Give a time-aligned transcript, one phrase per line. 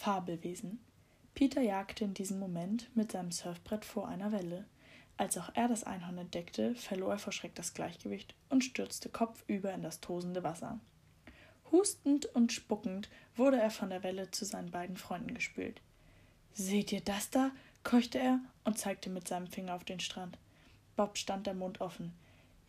[0.00, 0.80] Fabelwesen.
[1.34, 4.64] Peter jagte in diesem Moment mit seinem Surfbrett vor einer Welle.
[5.18, 9.74] Als auch er das Einhorn entdeckte, verlor er vor Schreck das Gleichgewicht und stürzte kopfüber
[9.74, 10.80] in das tosende Wasser.
[11.70, 15.82] Hustend und spuckend wurde er von der Welle zu seinen beiden Freunden gespült.
[16.54, 17.50] Seht ihr das da?
[17.84, 20.38] keuchte er und zeigte mit seinem Finger auf den Strand.
[20.96, 22.14] Bob stand der Mund offen.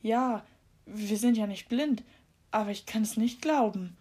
[0.02, 0.46] Ja,
[0.86, 2.04] wir sind ja nicht blind,
[2.52, 3.96] aber ich kann es nicht glauben.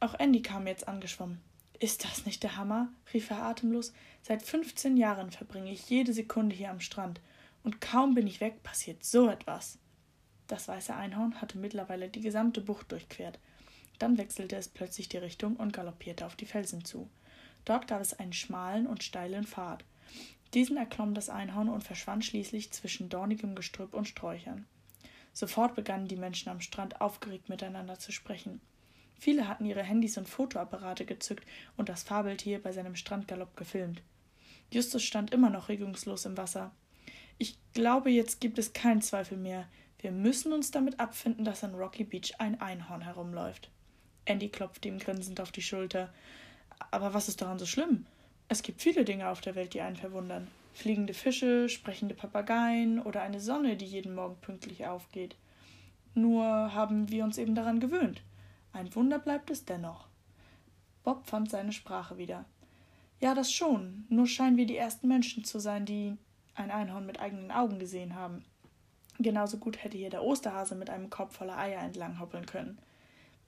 [0.00, 1.40] Auch Andy kam jetzt angeschwommen.
[1.80, 2.92] Ist das nicht der Hammer?
[3.14, 3.92] rief er atemlos.
[4.22, 7.20] Seit fünfzehn Jahren verbringe ich jede Sekunde hier am Strand,
[7.62, 9.78] und kaum bin ich weg, passiert so etwas.
[10.48, 13.38] Das weiße Einhorn hatte mittlerweile die gesamte Bucht durchquert.
[13.98, 17.10] Dann wechselte es plötzlich die Richtung und galoppierte auf die Felsen zu.
[17.64, 19.84] Dort gab es einen schmalen und steilen Pfad.
[20.54, 24.66] Diesen erklomm das Einhorn und verschwand schließlich zwischen dornigem Gestrüpp und Sträuchern.
[25.32, 28.60] Sofort begannen die Menschen am Strand aufgeregt miteinander zu sprechen.
[29.18, 31.46] Viele hatten ihre Handys und Fotoapparate gezückt
[31.76, 34.02] und das Fabeltier bei seinem Strandgalopp gefilmt.
[34.70, 36.70] Justus stand immer noch regungslos im Wasser.
[37.36, 39.66] Ich glaube, jetzt gibt es keinen Zweifel mehr.
[40.00, 43.70] Wir müssen uns damit abfinden, dass an Rocky Beach ein Einhorn herumläuft.
[44.24, 46.12] Andy klopfte ihm grinsend auf die Schulter.
[46.90, 48.06] Aber was ist daran so schlimm?
[48.48, 50.48] Es gibt viele Dinge auf der Welt, die einen verwundern.
[50.74, 55.34] Fliegende Fische, sprechende Papageien oder eine Sonne, die jeden Morgen pünktlich aufgeht.
[56.14, 58.22] Nur haben wir uns eben daran gewöhnt.
[58.78, 60.06] Ein Wunder bleibt es dennoch.
[61.02, 62.44] Bob fand seine Sprache wieder.
[63.18, 64.06] Ja, das schon.
[64.08, 66.16] Nur scheinen wir die ersten Menschen zu sein, die
[66.54, 68.44] ein Einhorn mit eigenen Augen gesehen haben.
[69.18, 72.78] Genauso gut hätte hier der Osterhase mit einem Korb voller Eier entlanghoppeln können.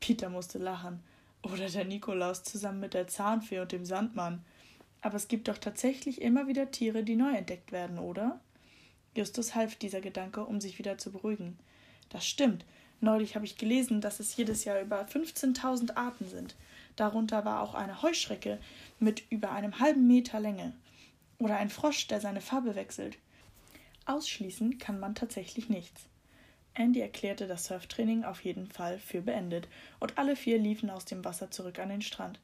[0.01, 1.01] Peter musste lachen.
[1.45, 4.45] Oder der Nikolaus zusammen mit der Zahnfee und dem Sandmann.
[5.01, 8.41] Aber es gibt doch tatsächlich immer wieder Tiere, die neu entdeckt werden, oder?
[9.15, 11.57] Justus half dieser Gedanke, um sich wieder zu beruhigen.
[12.09, 12.65] Das stimmt.
[13.01, 16.55] Neulich habe ich gelesen, dass es jedes Jahr über 15.000 Arten sind.
[16.97, 18.59] Darunter war auch eine Heuschrecke
[18.99, 20.75] mit über einem halben Meter Länge.
[21.39, 23.17] Oder ein Frosch, der seine Farbe wechselt.
[24.05, 26.03] Ausschließen kann man tatsächlich nichts.
[26.75, 29.67] Andy erklärte das Surftraining auf jeden Fall für beendet,
[29.99, 32.39] und alle vier liefen aus dem Wasser zurück an den Strand.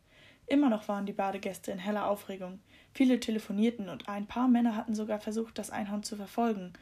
[0.47, 2.60] Immer noch waren die Badegäste in heller Aufregung.
[2.94, 6.72] Viele telefonierten und ein paar Männer hatten sogar versucht, das Einhorn zu verfolgen.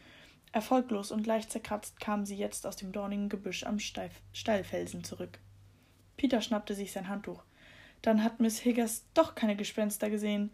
[0.55, 5.41] Erfolglos und leicht zerkratzt kamen sie jetzt aus dem dornigen Gebüsch am Steif Steilfelsen zurück.
[6.17, 7.43] Peter schnappte sich sein Handtuch.
[8.03, 10.53] Dann hat Miss Higgers doch keine Gespenster gesehen.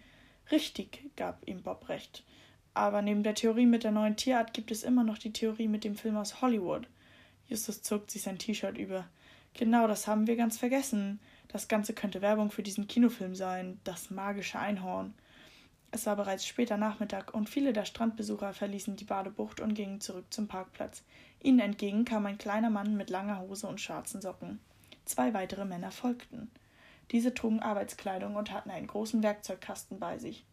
[0.50, 2.24] Richtig, gab ihm Bob recht.
[2.72, 5.84] Aber neben der Theorie mit der neuen Tierart gibt es immer noch die Theorie mit
[5.84, 6.88] dem Film aus Hollywood.
[7.48, 9.06] Justus zog sich sein T-Shirt über.
[9.52, 11.20] Genau, das haben wir ganz vergessen.
[11.48, 15.12] Das Ganze könnte Werbung für diesen Kinofilm sein, das magische Einhorn.
[15.92, 20.26] Es war bereits später Nachmittag und viele der Strandbesucher verließen die Badebucht und gingen zurück
[20.30, 21.02] zum Parkplatz.
[21.42, 24.60] Ihnen entgegen kam ein kleiner Mann mit langer Hose und schwarzen Socken.
[25.04, 26.50] Zwei weitere Männer folgten.
[27.10, 30.44] Diese trugen Arbeitskleidung und hatten einen großen Werkzeugkasten bei sich.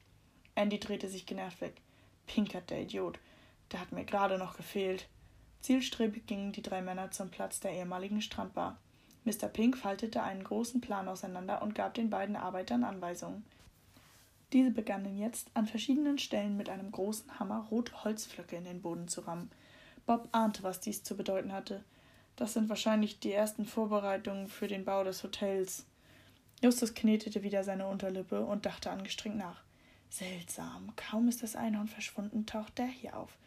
[0.55, 1.81] Andy drehte sich genervt weg.
[2.25, 3.19] Pinkert, der Idiot.
[3.71, 5.07] Der hat mir gerade noch gefehlt.
[5.61, 8.77] Zielstrebig gingen die drei Männer zum Platz der ehemaligen Strandbar.
[9.23, 9.49] Mr.
[9.49, 13.43] Pink faltete einen großen Plan auseinander und gab den beiden Arbeitern Anweisungen.
[14.53, 19.07] Diese begannen jetzt an verschiedenen Stellen mit einem großen Hammer rote Holzflöcke in den Boden
[19.07, 19.51] zu rammen.
[20.05, 21.83] Bob ahnte, was dies zu bedeuten hatte.
[22.37, 25.85] Das sind wahrscheinlich die ersten Vorbereitungen für den Bau des Hotels.
[26.61, 29.63] Justus knetete wieder seine Unterlippe und dachte angestrengt nach.
[30.09, 33.37] Seltsam, kaum ist das Einhorn verschwunden, taucht der hier auf.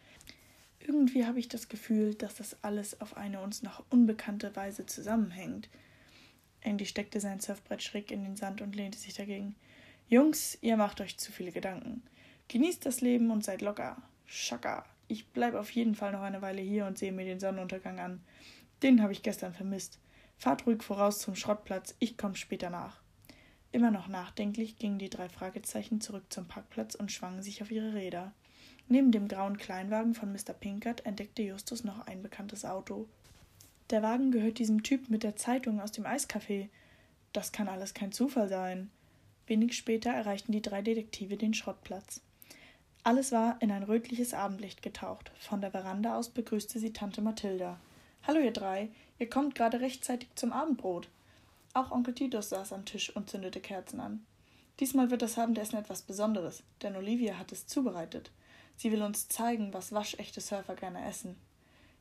[0.79, 5.69] Irgendwie habe ich das Gefühl, dass das alles auf eine uns noch unbekannte Weise zusammenhängt.
[6.61, 9.55] Andy steckte sein Surfbrett schräg in den Sand und lehnte sich dagegen.
[10.11, 12.03] Jungs, ihr macht euch zu viele Gedanken.
[12.49, 13.95] Genießt das Leben und seid locker.
[14.25, 14.83] Schaka.
[15.07, 18.21] Ich bleibe auf jeden Fall noch eine Weile hier und sehe mir den Sonnenuntergang an.
[18.83, 19.99] Den habe ich gestern vermisst.
[20.37, 22.99] Fahrt ruhig voraus zum Schrottplatz, ich komme später nach.
[23.71, 27.93] Immer noch nachdenklich gingen die drei Fragezeichen zurück zum Parkplatz und schwangen sich auf ihre
[27.93, 28.33] Räder.
[28.89, 30.51] Neben dem grauen Kleinwagen von Mr.
[30.51, 33.07] Pinkert entdeckte Justus noch ein bekanntes Auto.
[33.91, 36.67] Der Wagen gehört diesem Typ mit der Zeitung aus dem Eiscafé.
[37.31, 38.91] Das kann alles kein Zufall sein.
[39.51, 42.21] Wenig später erreichten die drei Detektive den Schrottplatz.
[43.03, 45.29] Alles war in ein rötliches Abendlicht getaucht.
[45.39, 47.77] Von der Veranda aus begrüßte sie Tante Mathilda.
[48.25, 48.87] Hallo, ihr drei.
[49.19, 51.09] Ihr kommt gerade rechtzeitig zum Abendbrot.
[51.73, 54.25] Auch Onkel Titus saß am Tisch und zündete Kerzen an.
[54.79, 58.31] Diesmal wird das Abendessen etwas Besonderes, denn Olivia hat es zubereitet.
[58.77, 61.35] Sie will uns zeigen, was waschechte Surfer gerne essen.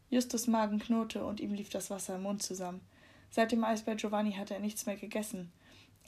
[0.09, 2.81] Justus Magen knurrte und ihm lief das Wasser im Mund zusammen.
[3.29, 5.51] Seit dem Eis bei Giovanni hatte er nichts mehr gegessen.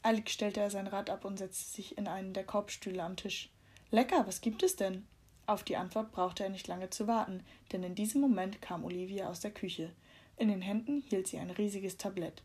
[0.02, 3.50] Eilig stellte er sein Rad ab und setzte sich in einen der Korbstühle am Tisch.
[3.90, 5.06] Lecker, was gibt es denn?
[5.46, 9.28] Auf die Antwort brauchte er nicht lange zu warten, denn in diesem Moment kam Olivia
[9.28, 9.90] aus der Küche.
[10.36, 12.42] In den Händen hielt sie ein riesiges Tablett.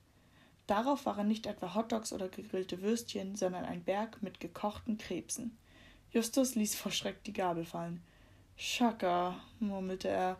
[0.68, 5.58] Darauf waren nicht etwa Hotdogs oder gegrillte Würstchen, sondern ein Berg mit gekochten Krebsen.
[6.12, 8.02] Justus ließ vor Schreck die Gabel fallen.
[8.58, 10.38] Schaka, murmelte er.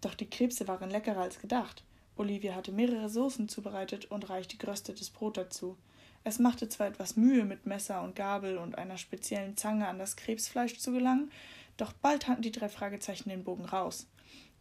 [0.00, 1.84] Doch die Krebse waren leckerer als gedacht.
[2.16, 5.76] Olivia hatte mehrere Soßen zubereitet und reichte geröstetes Brot dazu.
[6.28, 10.14] Es machte zwar etwas Mühe, mit Messer und Gabel und einer speziellen Zange an das
[10.14, 11.30] Krebsfleisch zu gelangen,
[11.78, 14.06] doch bald hatten die drei Fragezeichen den Bogen raus.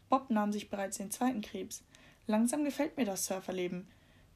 [0.07, 1.83] Bob nahm sich bereits den zweiten Krebs.
[2.25, 3.85] Langsam gefällt mir das Surferleben.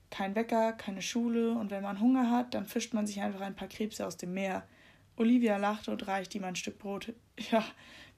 [0.09, 3.55] Kein Wecker, keine Schule, und wenn man Hunger hat, dann fischt man sich einfach ein
[3.55, 4.67] paar Krebse aus dem Meer.
[5.15, 7.13] Olivia lachte und reichte ihm ein Stück Brot.
[7.49, 7.63] Ja,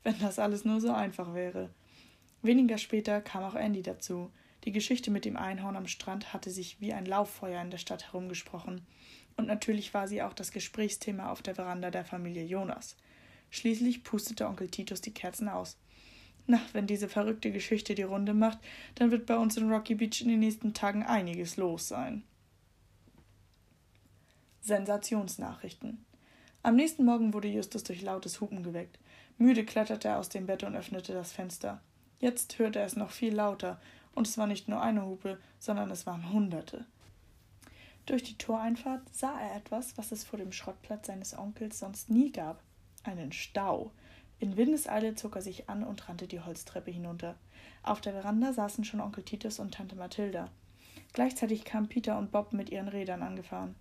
[0.02, 1.70] wenn das alles nur so einfach wäre.
[2.42, 4.32] Weniger später kam auch Andy dazu.
[4.64, 8.06] Die Geschichte mit dem Einhorn am Strand hatte sich wie ein Lauffeuer in der Stadt
[8.08, 8.86] herumgesprochen.
[9.36, 12.96] Und natürlich war sie auch das Gesprächsthema auf der Veranda der Familie Jonas.
[13.50, 15.78] Schließlich pustete Onkel Titus die Kerzen aus.
[16.46, 18.60] Na, wenn diese verrückte Geschichte die Runde macht,
[18.96, 22.24] dann wird bei uns in Rocky Beach in den nächsten Tagen einiges los sein.
[24.62, 26.06] Sensationsnachrichten.
[26.64, 28.98] Am nächsten Morgen wurde Justus durch lautes Hupen geweckt.
[29.38, 31.82] Müde kletterte er aus dem Bett und öffnete das Fenster.
[32.20, 33.82] Jetzt hörte er es noch viel lauter,
[34.16, 36.86] und es war nicht nur eine Hupe, sondern es waren Hunderte.
[38.06, 42.32] Durch die Toreinfahrt sah er etwas, was es vor dem Schrottplatz seines Onkels sonst nie
[42.32, 42.62] gab
[43.04, 43.92] einen Stau.
[44.40, 47.36] In Windeseile zog er sich an und rannte die Holztreppe hinunter.
[47.82, 50.50] Auf der Veranda saßen schon Onkel Titus und Tante Mathilda.
[51.14, 53.76] Gleichzeitig kamen Peter und Bob mit ihren Rädern angefahren.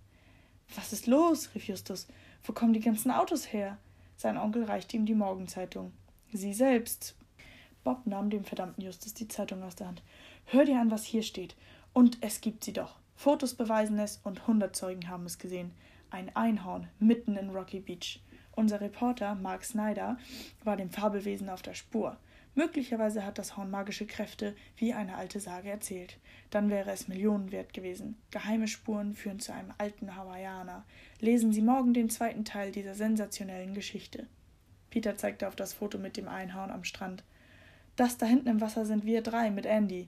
[0.75, 1.53] Was ist los?
[1.55, 2.07] rief Justus.
[2.43, 3.77] Wo kommen die ganzen Autos her?
[4.15, 5.91] Sein Onkel reichte ihm die Morgenzeitung.
[6.31, 7.15] Sie selbst.
[7.83, 10.03] Bob nahm dem verdammten Justus die Zeitung aus der Hand.
[10.45, 11.55] Hör dir an, was hier steht.
[11.93, 12.99] Und es gibt sie doch.
[13.15, 15.71] Fotos beweisen es und hundert Zeugen haben es gesehen.
[16.09, 18.21] Ein Einhorn mitten in Rocky Beach.
[18.55, 20.17] Unser Reporter Mark Snyder
[20.63, 22.17] war dem Fabelwesen auf der Spur.
[22.55, 26.19] Möglicherweise hat das Horn magische Kräfte, wie eine alte Sage erzählt.
[26.51, 28.15] Dann wäre es Millionen wert gewesen.
[28.29, 30.85] Geheime Spuren führen zu einem alten Hawaiianer.
[31.19, 34.27] Lesen Sie morgen den zweiten Teil dieser sensationellen Geschichte.
[34.91, 37.23] Peter zeigte auf das Foto mit dem Einhorn am Strand.
[37.95, 40.07] Das da hinten im Wasser sind wir drei mit Andy.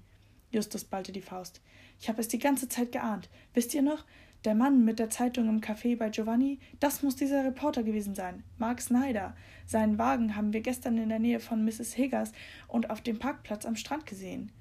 [0.51, 1.61] Justus ballte die Faust.
[1.99, 3.29] Ich habe es die ganze Zeit geahnt.
[3.53, 4.05] Wisst ihr noch?
[4.45, 8.43] Der Mann mit der Zeitung im Café bei Giovanni, das muss dieser Reporter gewesen sein,
[8.59, 9.35] Mark Snyder.
[9.65, 11.97] Seinen Wagen haben wir gestern in der Nähe von Mrs.
[11.97, 12.31] Higgers
[12.67, 14.51] und auf dem Parkplatz am Strand gesehen.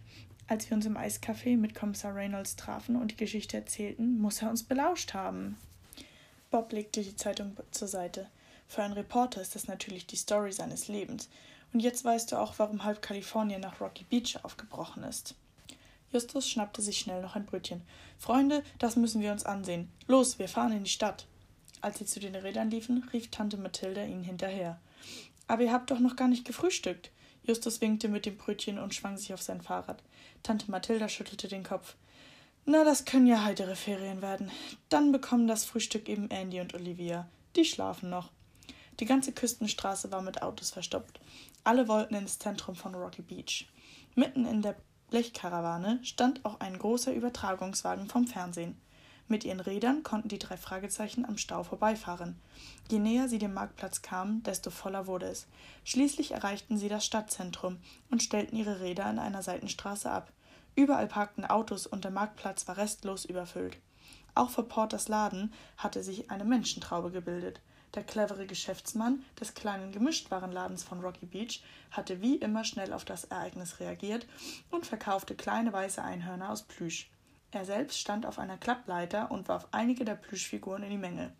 [0.46, 4.48] Als wir uns im Eiscafé mit Kommissar Reynolds trafen und die Geschichte erzählten, muss er
[4.48, 5.58] uns belauscht haben.
[6.50, 8.28] Bob legte die Zeitung zur Seite.
[8.68, 11.28] Für einen Reporter ist das natürlich die Story seines Lebens.
[11.74, 15.34] Und jetzt weißt du auch, warum halb Kalifornien nach Rocky Beach aufgebrochen ist.
[16.12, 17.82] Justus schnappte sich schnell noch ein Brötchen.
[18.16, 19.90] Freunde, das müssen wir uns ansehen.
[20.06, 21.26] Los, wir fahren in die Stadt.
[21.80, 24.80] Als sie zu den Rädern liefen, rief Tante Mathilda ihnen hinterher.
[25.48, 27.10] Aber ihr habt doch noch gar nicht gefrühstückt.
[27.42, 30.00] Justus winkte mit dem Brötchen und schwang sich auf sein Fahrrad.
[30.44, 31.96] Tante Mathilda schüttelte den Kopf.
[32.66, 34.52] Na, das können ja heitere Ferien werden.
[34.90, 37.28] Dann bekommen das Frühstück eben Andy und Olivia.
[37.56, 38.30] Die schlafen noch.
[39.00, 41.18] Die ganze Küstenstraße war mit Autos verstopft.
[41.64, 43.66] Alle wollten ins Zentrum von Rocky Beach.
[44.14, 44.76] Mitten in der
[45.08, 48.78] Blechkarawane stand auch ein großer Übertragungswagen vom Fernsehen.
[49.28, 52.38] Mit ihren Rädern konnten die drei Fragezeichen am Stau vorbeifahren.
[52.90, 55.46] Je näher sie dem Marktplatz kamen, desto voller wurde es.
[55.84, 57.78] Schließlich erreichten sie das Stadtzentrum
[58.10, 60.30] und stellten ihre Räder in einer Seitenstraße ab.
[60.76, 63.78] Überall parkten Autos und der Marktplatz war restlos überfüllt.
[64.34, 67.60] Auch vor Porters Laden hatte sich eine Menschentraube gebildet.
[67.94, 73.24] Der clevere Geschäftsmann des kleinen Gemischtwarenladens von Rocky Beach hatte wie immer schnell auf das
[73.24, 74.26] Ereignis reagiert
[74.70, 77.08] und verkaufte kleine weiße Einhörner aus Plüsch.
[77.52, 81.32] Er selbst stand auf einer Klappleiter und warf einige der Plüschfiguren in die Menge.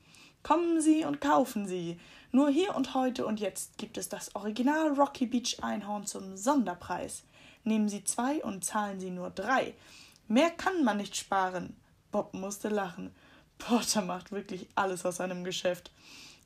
[0.45, 1.99] Kommen Sie und kaufen Sie.
[2.31, 7.25] Nur hier und heute und jetzt gibt es das Original Rocky Beach Einhorn zum Sonderpreis.
[7.64, 9.75] Nehmen Sie zwei und zahlen Sie nur drei.
[10.29, 11.75] Mehr kann man nicht sparen.
[12.12, 13.12] Bob musste lachen.
[13.59, 15.90] Porter macht wirklich alles aus seinem Geschäft.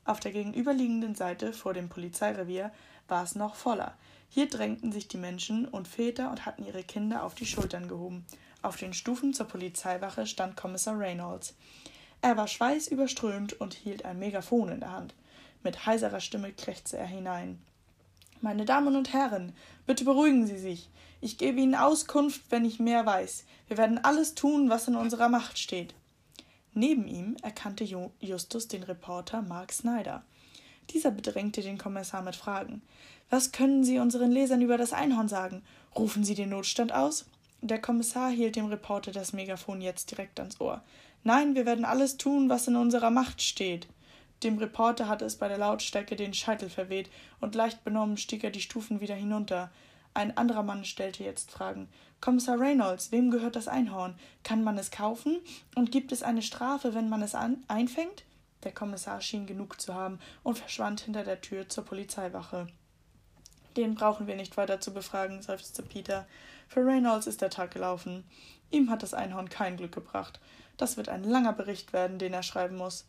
[0.09, 2.71] Auf der gegenüberliegenden Seite vor dem Polizeirevier
[3.07, 3.93] war es noch voller.
[4.27, 8.25] Hier drängten sich die Menschen und Väter und hatten ihre Kinder auf die Schultern gehoben.
[8.63, 11.53] Auf den Stufen zur Polizeiwache stand Kommissar Reynolds.
[12.23, 15.13] Er war schweißüberströmt und hielt ein Megafon in der Hand.
[15.61, 17.61] Mit heiserer Stimme krächzte er hinein.
[18.41, 19.53] Meine Damen und Herren,
[19.85, 20.89] bitte beruhigen Sie sich.
[21.21, 23.45] Ich gebe Ihnen Auskunft, wenn ich mehr weiß.
[23.67, 25.93] Wir werden alles tun, was in unserer Macht steht.
[26.73, 27.83] Neben ihm erkannte
[28.19, 30.23] Justus den Reporter Mark Snyder.
[30.91, 32.81] Dieser bedrängte den Kommissar mit Fragen.
[33.29, 35.61] Was können Sie unseren Lesern über das Einhorn sagen?
[35.95, 37.25] Rufen Sie den Notstand aus?
[37.61, 40.81] Der Kommissar hielt dem Reporter das Megafon jetzt direkt ans Ohr.
[41.23, 43.87] Nein, wir werden alles tun, was in unserer Macht steht.
[44.43, 47.09] Dem Reporter hatte es bei der Lautstärke den Scheitel verweht,
[47.41, 49.69] und leicht benommen stieg er die Stufen wieder hinunter.
[50.13, 51.89] Ein anderer Mann stellte jetzt Fragen.
[52.21, 54.15] Kommissar Reynolds, wem gehört das Einhorn?
[54.43, 55.39] Kann man es kaufen?
[55.75, 58.25] Und gibt es eine Strafe, wenn man es einfängt?
[58.63, 62.67] Der Kommissar schien genug zu haben und verschwand hinter der Tür zur Polizeiwache.
[63.77, 66.27] Den brauchen wir nicht weiter zu befragen, seufzte Peter.
[66.67, 68.25] Für Reynolds ist der Tag gelaufen.
[68.71, 70.41] Ihm hat das Einhorn kein Glück gebracht.
[70.75, 73.05] Das wird ein langer Bericht werden, den er schreiben muss.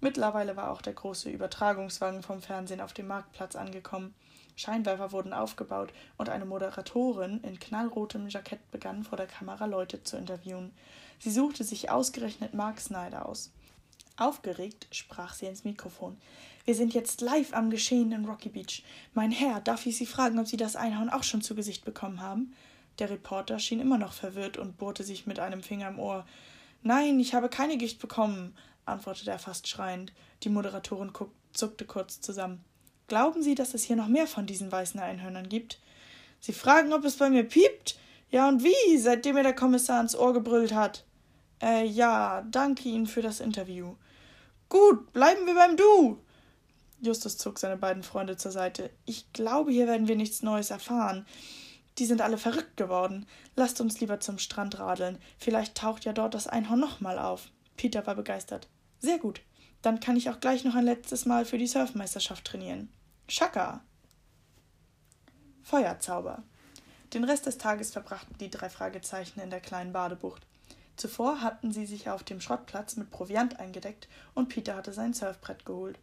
[0.00, 4.14] Mittlerweile war auch der große Übertragungswagen vom Fernsehen auf dem Marktplatz angekommen.
[4.56, 10.16] Scheinwerfer wurden aufgebaut und eine Moderatorin in knallrotem Jackett begann vor der Kamera Leute zu
[10.16, 10.72] interviewen.
[11.18, 13.50] Sie suchte sich ausgerechnet Mark Snyder aus.
[14.16, 16.18] Aufgeregt sprach sie ins Mikrofon.
[16.66, 18.84] Wir sind jetzt live am Geschehen in Rocky Beach.
[19.14, 22.20] Mein Herr, darf ich Sie fragen, ob Sie das Einhorn auch schon zu Gesicht bekommen
[22.20, 22.54] haben?
[22.98, 26.26] Der Reporter schien immer noch verwirrt und bohrte sich mit einem Finger im Ohr.
[26.82, 28.54] Nein, ich habe keine Gicht bekommen,
[28.84, 30.12] antwortete er fast schreiend.
[30.42, 31.12] Die Moderatorin
[31.52, 32.64] zuckte kurz zusammen.
[33.08, 35.80] Glauben Sie, dass es hier noch mehr von diesen weißen Einhörnern gibt?
[36.40, 37.98] Sie fragen, ob es bei mir piept?
[38.30, 41.04] Ja, und wie, seitdem mir der Kommissar ins Ohr gebrüllt hat?
[41.60, 43.96] Äh, ja, danke Ihnen für das Interview.
[44.68, 46.20] Gut, bleiben wir beim Du.
[47.00, 48.90] Justus zog seine beiden Freunde zur Seite.
[49.04, 51.26] Ich glaube, hier werden wir nichts Neues erfahren.
[51.98, 53.26] Die sind alle verrückt geworden.
[53.56, 55.18] Lasst uns lieber zum Strand radeln.
[55.38, 57.48] Vielleicht taucht ja dort das Einhorn nochmal auf.
[57.80, 58.68] Peter war begeistert.
[58.98, 59.40] Sehr gut.
[59.80, 62.92] Dann kann ich auch gleich noch ein letztes Mal für die Surfmeisterschaft trainieren.
[63.26, 63.82] Schaka!
[65.62, 66.42] Feuerzauber.
[67.14, 70.46] Den Rest des Tages verbrachten die drei Fragezeichen in der kleinen Badebucht.
[70.96, 75.64] Zuvor hatten sie sich auf dem Schrottplatz mit Proviant eingedeckt und Peter hatte sein Surfbrett
[75.64, 75.98] geholt.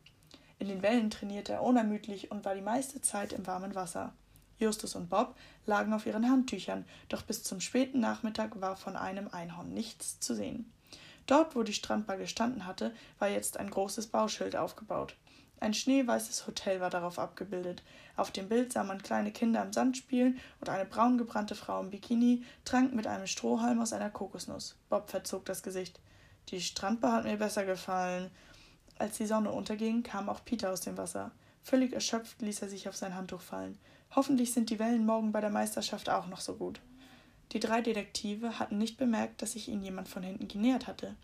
[0.58, 4.16] In den Wellen trainierte er unermüdlich und war die meiste Zeit im warmen Wasser.
[4.58, 5.36] Justus und Bob
[5.68, 10.34] lagen auf ihren Handtüchern, doch bis zum späten Nachmittag war von einem Einhorn nichts zu
[10.34, 10.74] sehen.
[11.28, 15.16] Dort, wo die Strandbar gestanden hatte, war jetzt ein großes Bauschild aufgebaut.
[15.60, 17.84] Ein schneeweißes Hotel war darauf abgebildet.
[18.16, 21.90] Auf dem Bild sah man kleine Kinder im Sand spielen und eine braungebrannte Frau im
[21.90, 24.76] Bikini trank mit einem Strohhalm aus einer Kokosnuss.
[24.90, 26.00] Bob verzog das Gesicht.
[26.50, 28.30] Die Strandbar hat mir besser gefallen.
[29.00, 31.32] Als die Sonne unterging, kam auch Peter aus dem Wasser.
[31.64, 33.78] Völlig erschöpft ließ er sich auf sein Handtuch fallen.
[34.16, 36.80] Hoffentlich sind die Wellen morgen bei der Meisterschaft auch noch so gut.
[37.54, 41.16] Die drei Detektive hatten nicht bemerkt, dass sich ihnen jemand von hinten genähert hatte.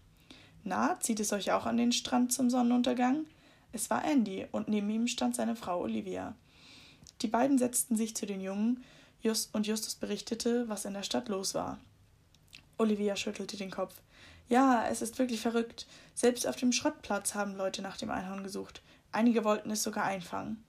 [0.64, 3.26] Na, zieht es euch auch an den Strand zum Sonnenuntergang?
[3.74, 6.36] Es war Andy, und neben ihm stand seine Frau Olivia.
[7.22, 8.84] Die beiden setzten sich zu den Jungen,
[9.22, 11.80] Just und Justus berichtete, was in der Stadt los war.
[12.78, 13.96] Olivia schüttelte den Kopf.
[14.50, 15.88] Ja, es ist wirklich verrückt.
[16.14, 18.82] Selbst auf dem Schrottplatz haben Leute nach dem Einhorn gesucht.
[19.12, 20.64] Einige wollten es sogar einfangen.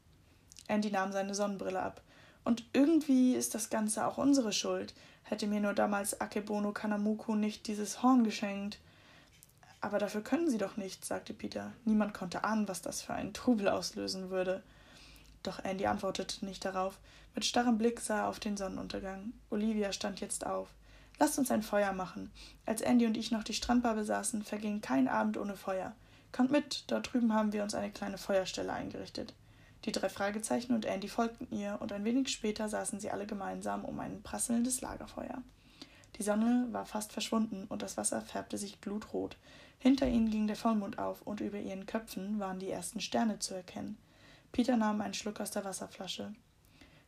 [0.68, 2.00] Andy nahm seine Sonnenbrille ab.
[2.44, 4.94] Und irgendwie ist das Ganze auch unsere Schuld.
[5.22, 8.78] Hätte mir nur damals Akebono Kanamuku nicht dieses Horn geschenkt.
[9.80, 11.72] Aber dafür können sie doch nichts, sagte Peter.
[11.84, 14.62] Niemand konnte ahnen, was das für einen Trubel auslösen würde.
[15.42, 16.98] Doch Andy antwortete nicht darauf.
[17.34, 19.32] Mit starrem Blick sah er auf den Sonnenuntergang.
[19.50, 20.68] Olivia stand jetzt auf.
[21.18, 22.30] Lasst uns ein Feuer machen.
[22.66, 25.94] Als Andy und ich noch die Strandbar besaßen, verging kein Abend ohne Feuer.
[26.32, 29.34] Kommt mit, dort drüben haben wir uns eine kleine Feuerstelle eingerichtet.
[29.84, 33.84] Die drei Fragezeichen und Andy folgten ihr, und ein wenig später saßen sie alle gemeinsam
[33.84, 35.42] um ein prasselndes Lagerfeuer.
[36.16, 39.36] Die Sonne war fast verschwunden und das Wasser färbte sich glutrot.
[39.78, 43.54] Hinter ihnen ging der Vollmond auf und über ihren Köpfen waren die ersten Sterne zu
[43.54, 43.98] erkennen.
[44.52, 46.32] Peter nahm einen Schluck aus der Wasserflasche.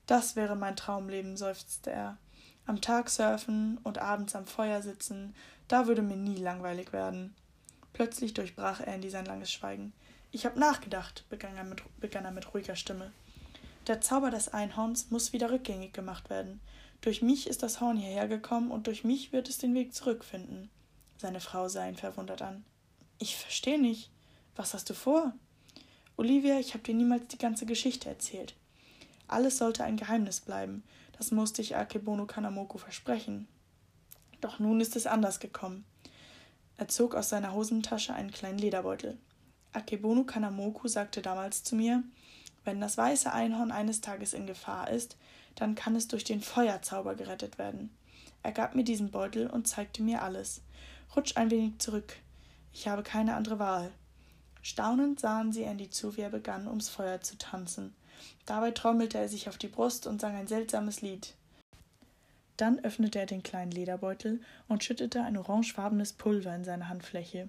[0.06, 2.18] Das wäre mein Traumleben, seufzte er.
[2.66, 5.34] Am Tag surfen und abends am Feuer sitzen,
[5.68, 7.34] da würde mir nie langweilig werden.
[7.92, 9.92] Plötzlich durchbrach Andy sein langes Schweigen.
[10.32, 13.12] Ich habe nachgedacht, begann er, mit, begann er mit ruhiger Stimme.
[13.86, 16.60] Der Zauber des Einhorns muss wieder rückgängig gemacht werden.
[17.00, 20.70] Durch mich ist das Horn hierher gekommen und durch mich wird es den Weg zurückfinden.
[21.18, 22.64] Seine Frau sah ihn verwundert an.
[23.18, 24.10] Ich verstehe nicht.
[24.56, 25.32] Was hast du vor?
[26.16, 28.54] Olivia, ich habe dir niemals die ganze Geschichte erzählt.
[29.28, 30.82] Alles sollte ein Geheimnis bleiben.
[31.16, 33.48] Das musste ich Akebono Kanamoko versprechen.
[34.40, 35.84] Doch nun ist es anders gekommen.
[36.76, 39.16] Er zog aus seiner Hosentasche einen kleinen Lederbeutel.
[39.76, 42.02] Akebono Kanamoku sagte damals zu mir,
[42.64, 45.16] wenn das weiße Einhorn eines Tages in Gefahr ist,
[45.54, 47.90] dann kann es durch den Feuerzauber gerettet werden.
[48.42, 50.62] Er gab mir diesen Beutel und zeigte mir alles.
[51.14, 52.16] Rutsch ein wenig zurück.
[52.72, 53.92] Ich habe keine andere Wahl.
[54.62, 57.94] Staunend sahen sie Andy zu, wie er begann, ums Feuer zu tanzen.
[58.46, 61.34] Dabei trommelte er sich auf die Brust und sang ein seltsames Lied.
[62.56, 67.48] Dann öffnete er den kleinen Lederbeutel und schüttete ein orangefarbenes Pulver in seine Handfläche.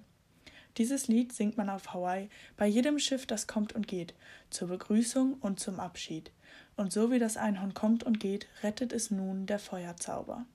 [0.78, 4.14] Dieses Lied singt man auf Hawaii bei jedem Schiff, das kommt und geht,
[4.50, 6.30] zur Begrüßung und zum Abschied
[6.78, 10.46] und so wie das Einhorn kommt und geht, rettet es nun der Feuerzauber.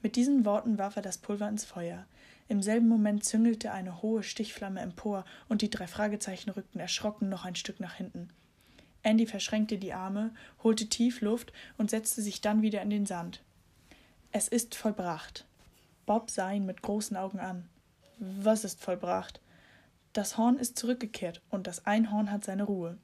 [0.00, 2.06] Mit diesen Worten warf er das Pulver ins Feuer.
[2.48, 7.44] Im selben Moment züngelte eine hohe Stichflamme empor, und die drei Fragezeichen rückten erschrocken noch
[7.44, 8.28] ein Stück nach hinten.
[9.02, 10.32] Andy verschränkte die Arme,
[10.62, 13.42] holte tief Luft und setzte sich dann wieder in den Sand.
[14.30, 15.44] Es ist vollbracht.
[16.06, 17.68] Bob sah ihn mit großen Augen an.
[18.24, 19.40] Was ist vollbracht?
[20.12, 22.96] Das Horn ist zurückgekehrt und das Einhorn hat seine Ruhe.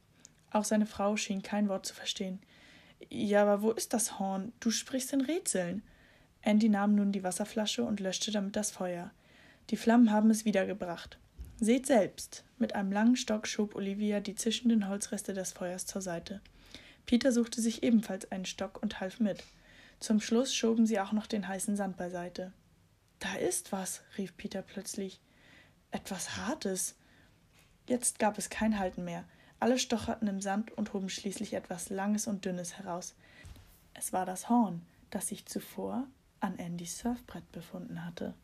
[0.53, 2.39] Auch seine Frau schien kein Wort zu verstehen.
[3.09, 4.53] Ja, aber wo ist das Horn?
[4.61, 5.83] Du sprichst in Rätseln.
[6.43, 9.11] Andy nahm nun die Wasserflasche und löschte damit das Feuer.
[9.71, 11.19] Die Flammen haben es wiedergebracht.
[11.59, 12.45] Seht selbst.
[12.59, 16.41] Mit einem langen Stock schob Olivia die zischenden Holzreste des Feuers zur Seite.
[17.07, 19.43] Peter suchte sich ebenfalls einen Stock und half mit.
[19.99, 22.53] Zum Schluss schoben sie auch noch den heißen Sand beiseite.
[23.19, 25.21] Da ist was, rief Peter plötzlich.
[25.91, 26.95] Etwas Hartes.
[27.87, 29.25] Jetzt gab es kein Halten mehr.
[29.61, 33.15] Alle stocherten im Sand und hoben schließlich etwas Langes und Dünnes heraus.
[33.95, 36.07] Es war das Horn, das sich zuvor
[36.41, 38.35] an Andys Surfbrett befunden hatte.